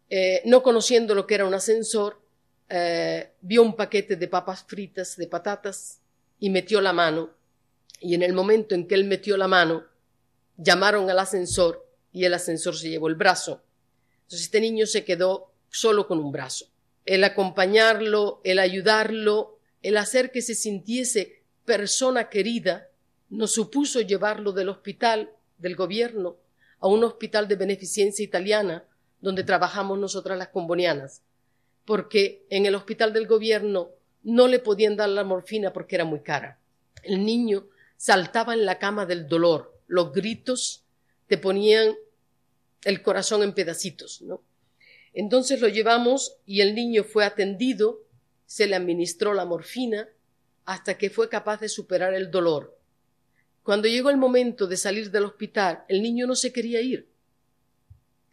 [0.09, 2.21] Eh, no conociendo lo que era un ascensor,
[2.69, 6.01] eh, vio un paquete de papas fritas, de patatas,
[6.39, 7.31] y metió la mano.
[7.99, 9.85] Y en el momento en que él metió la mano,
[10.57, 13.63] llamaron al ascensor y el ascensor se llevó el brazo.
[14.23, 16.67] Entonces este niño se quedó solo con un brazo.
[17.05, 22.89] El acompañarlo, el ayudarlo, el hacer que se sintiese persona querida,
[23.29, 26.37] nos supuso llevarlo del hospital del gobierno
[26.79, 28.85] a un hospital de beneficencia italiana
[29.19, 31.21] donde trabajamos nosotras las combonianas,
[31.85, 33.89] porque en el hospital del gobierno
[34.23, 36.59] no le podían dar la morfina porque era muy cara.
[37.03, 40.83] El niño saltaba en la cama del dolor, los gritos
[41.27, 41.95] te ponían
[42.83, 44.41] el corazón en pedacitos, ¿no?
[45.19, 48.03] Entonces lo llevamos y el niño fue atendido
[48.45, 50.07] se le administró la morfina
[50.63, 52.79] hasta que fue capaz de superar el dolor.
[53.63, 57.09] Cuando llegó el momento de salir del hospital, el niño no se quería ir.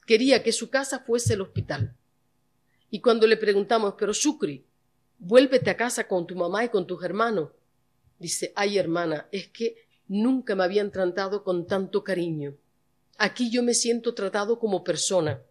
[0.04, 1.96] Quería que su casa fuese el hospital.
[2.90, 4.66] Y cuando le preguntamos, pero Sucri,
[5.18, 7.48] vuélvete a casa con tu mamá y con tus hermanos.
[8.18, 12.58] Dice, ay hermana, es que nunca me habían tratado con tanto cariño.
[13.16, 15.42] Aquí yo me siento tratado como persona,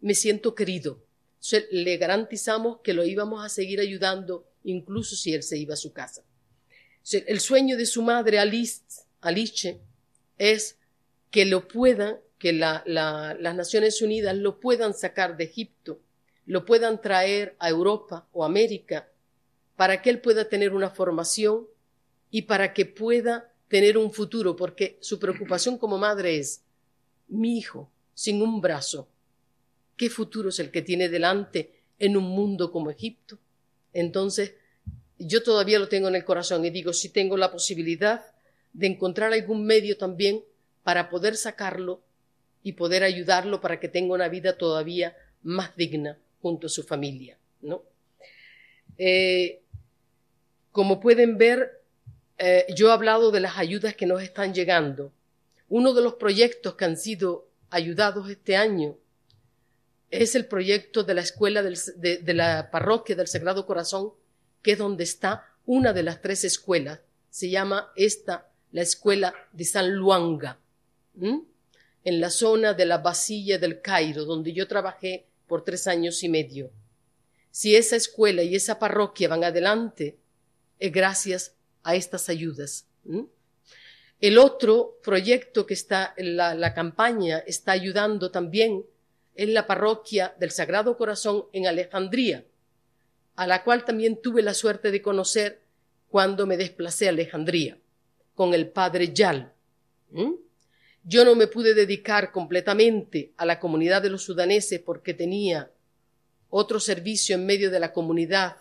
[0.00, 1.06] me siento querido
[1.70, 5.92] le garantizamos que lo íbamos a seguir ayudando incluso si él se iba a su
[5.92, 6.24] casa.
[7.12, 8.82] El sueño de su madre, Alice,
[10.38, 10.78] es
[11.30, 16.00] que lo puedan, que las Naciones Unidas lo puedan sacar de Egipto,
[16.46, 19.08] lo puedan traer a Europa o América,
[19.76, 21.66] para que él pueda tener una formación
[22.30, 26.62] y para que pueda tener un futuro, porque su preocupación como madre es
[27.28, 29.08] mi hijo sin un brazo,
[29.96, 33.38] ¿Qué futuro es el que tiene delante en un mundo como Egipto?
[33.92, 34.54] Entonces,
[35.18, 38.24] yo todavía lo tengo en el corazón y digo, si tengo la posibilidad
[38.72, 40.44] de encontrar algún medio también
[40.82, 42.02] para poder sacarlo
[42.62, 47.38] y poder ayudarlo para que tenga una vida todavía más digna junto a su familia,
[47.62, 47.82] ¿no?
[48.98, 49.62] Eh,
[50.72, 51.80] como pueden ver,
[52.38, 55.12] eh, yo he hablado de las ayudas que nos están llegando.
[55.68, 58.96] Uno de los proyectos que han sido ayudados este año
[60.10, 64.12] es el proyecto de la escuela de, la parroquia del Sagrado Corazón,
[64.62, 67.00] que es donde está una de las tres escuelas.
[67.30, 70.58] Se llama esta la escuela de San Luanga,
[71.18, 76.28] en la zona de la Basilla del Cairo, donde yo trabajé por tres años y
[76.28, 76.70] medio.
[77.50, 80.18] Si esa escuela y esa parroquia van adelante,
[80.78, 82.86] es gracias a estas ayudas.
[84.20, 88.84] El otro proyecto que está en la, campaña está ayudando también
[89.36, 92.44] es la parroquia del Sagrado Corazón en Alejandría,
[93.36, 95.62] a la cual también tuve la suerte de conocer
[96.08, 97.78] cuando me desplacé a Alejandría
[98.34, 99.52] con el padre Yal.
[101.04, 105.70] Yo no me pude dedicar completamente a la comunidad de los sudaneses porque tenía
[106.48, 108.56] otro servicio en medio de la comunidad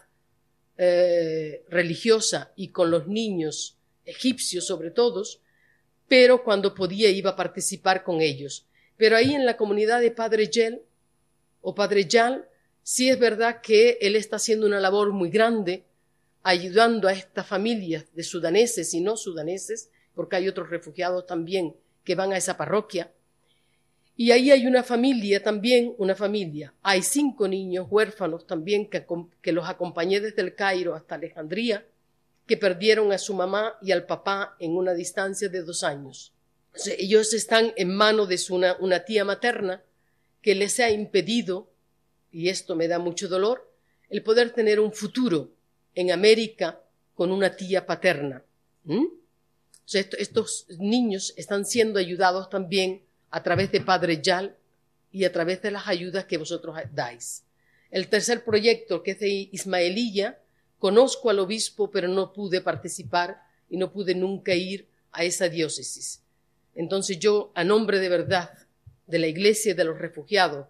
[0.77, 5.23] eh, religiosa y con los niños egipcios sobre todo,
[6.07, 8.67] pero cuando podía iba a participar con ellos.
[8.97, 10.81] Pero ahí en la comunidad de Padre Yel
[11.61, 12.47] o Padre Yal,
[12.83, 15.85] sí es verdad que él está haciendo una labor muy grande
[16.45, 22.13] ayudando a estas familias de sudaneses y no sudaneses, porque hay otros refugiados también que
[22.13, 23.11] van a esa parroquia.
[24.15, 26.75] Y ahí hay una familia también, una familia.
[26.83, 29.07] Hay cinco niños huérfanos también que,
[29.41, 31.83] que los acompañé desde el Cairo hasta Alejandría,
[32.45, 36.34] que perdieron a su mamá y al papá en una distancia de dos años.
[36.97, 39.83] Ellos están en manos de su, una, tía materna
[40.41, 41.71] que les ha impedido,
[42.31, 43.71] y esto me da mucho dolor,
[44.09, 45.51] el poder tener un futuro
[45.95, 46.81] en América
[47.13, 48.43] con una tía paterna.
[49.87, 53.01] estos niños están siendo ayudados también
[53.31, 54.55] a través de Padre Yal
[55.11, 57.43] y a través de las ayudas que vosotros dais.
[57.89, 60.39] El tercer proyecto, que es Ismaelilla,
[60.77, 66.24] conozco al obispo, pero no pude participar y no pude nunca ir a esa diócesis.
[66.75, 68.51] Entonces yo, a nombre de verdad
[69.07, 70.67] de la Iglesia de los refugiados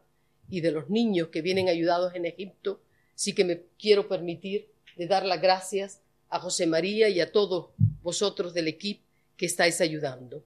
[0.49, 2.79] y de los niños que vienen ayudados en Egipto,
[3.15, 5.99] sí que me quiero permitir de dar las gracias
[6.29, 7.69] a José María y a todos
[8.03, 9.01] vosotros del equipo
[9.35, 10.43] que estáis ayudando.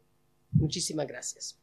[0.51, 1.57] Muchísimas gracias.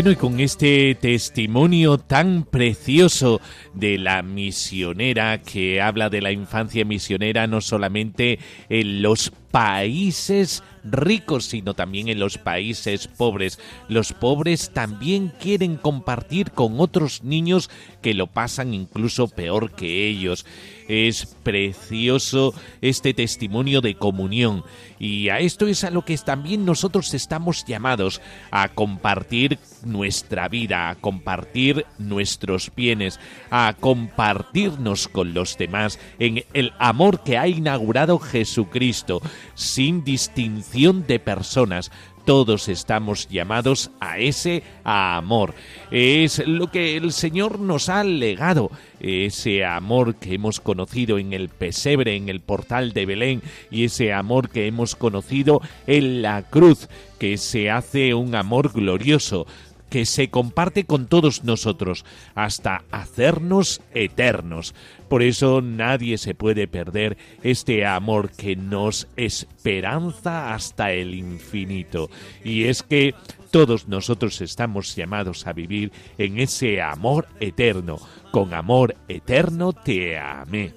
[0.00, 3.38] Bueno, y con este testimonio tan precioso
[3.74, 8.38] de la misionera que habla de la infancia misionera no solamente
[8.70, 13.58] en los países ricos, sino también en los países pobres.
[13.88, 17.70] Los pobres también quieren compartir con otros niños
[18.02, 20.46] que lo pasan incluso peor que ellos.
[20.88, 24.64] Es precioso este testimonio de comunión
[24.98, 28.20] y a esto es a lo que también nosotros estamos llamados,
[28.50, 33.20] a compartir nuestra vida, a compartir nuestros bienes,
[33.50, 39.22] a compartirnos con los demás en el amor que ha inaugurado Jesucristo,
[39.54, 41.90] sin distinción de personas,
[42.24, 45.52] todos estamos llamados a ese amor.
[45.90, 51.48] Es lo que el Señor nos ha legado, ese amor que hemos conocido en el
[51.48, 56.88] pesebre, en el portal de Belén, y ese amor que hemos conocido en la cruz,
[57.18, 59.46] que se hace un amor glorioso,
[59.90, 64.74] que se comparte con todos nosotros hasta hacernos eternos.
[65.08, 72.08] Por eso nadie se puede perder este amor que nos esperanza hasta el infinito.
[72.44, 73.14] Y es que
[73.50, 77.98] todos nosotros estamos llamados a vivir en ese amor eterno.
[78.30, 80.72] Con amor eterno te amé.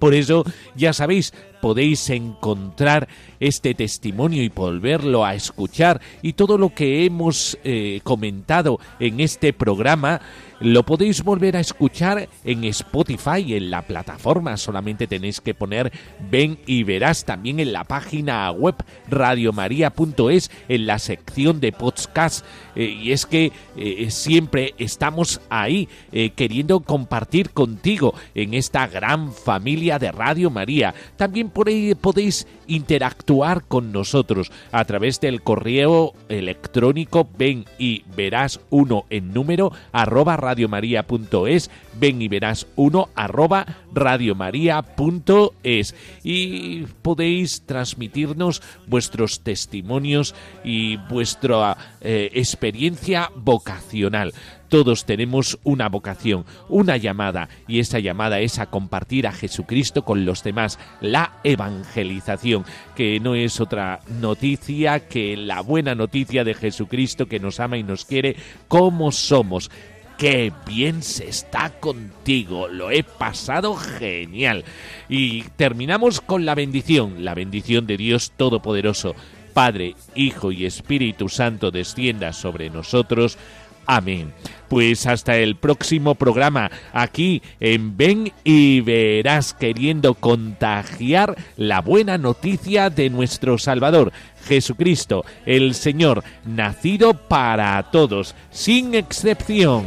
[0.00, 1.32] Por eso, ya sabéis,
[1.66, 3.08] podéis encontrar
[3.40, 9.52] este testimonio y volverlo a escuchar y todo lo que hemos eh, comentado en este
[9.52, 10.20] programa
[10.60, 14.56] lo podéis volver a escuchar en Spotify, en la plataforma.
[14.56, 15.92] Solamente tenéis que poner
[16.30, 18.76] Ven y verás también en la página web
[19.08, 22.44] radiomaria.es en la sección de podcast.
[22.76, 29.32] Eh, y es que eh, siempre estamos ahí eh, queriendo compartir contigo en esta gran
[29.32, 30.94] familia de Radio María.
[31.16, 38.60] También por ahí podéis interactuar con nosotros a través del correo electrónico ven y verás
[38.70, 49.40] uno en número arroba radiomaria.es ven y verás uno arroba radiomaria.es y podéis transmitirnos vuestros
[49.40, 50.34] testimonios
[50.64, 54.32] y vuestra eh, experiencia vocacional.
[54.68, 60.24] Todos tenemos una vocación, una llamada, y esa llamada es a compartir a Jesucristo con
[60.24, 62.64] los demás, la evangelización,
[62.96, 67.84] que no es otra noticia que la buena noticia de Jesucristo que nos ama y
[67.84, 68.34] nos quiere
[68.66, 69.70] como somos.
[70.18, 74.64] Qué bien se está contigo, lo he pasado genial.
[75.10, 79.14] Y terminamos con la bendición, la bendición de Dios Todopoderoso.
[79.52, 83.38] Padre, Hijo y Espíritu Santo descienda sobre nosotros.
[83.86, 84.32] Amén.
[84.68, 92.90] Pues hasta el próximo programa, aquí en Ven y Verás, queriendo contagiar la buena noticia
[92.90, 94.12] de nuestro Salvador,
[94.46, 99.84] Jesucristo, el Señor, nacido para todos, sin excepción.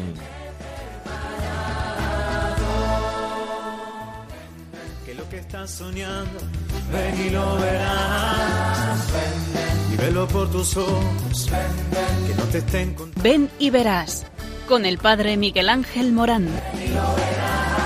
[5.05, 6.39] Que lo que estás soñando,
[6.91, 8.38] ven y lo verás.
[9.99, 11.49] Velo por tus ojos,
[12.27, 12.95] que no te estén.
[13.21, 14.25] Ven y verás
[14.67, 16.45] con el padre Miguel Ángel Morán.
[16.45, 17.78] Ven y lo verás.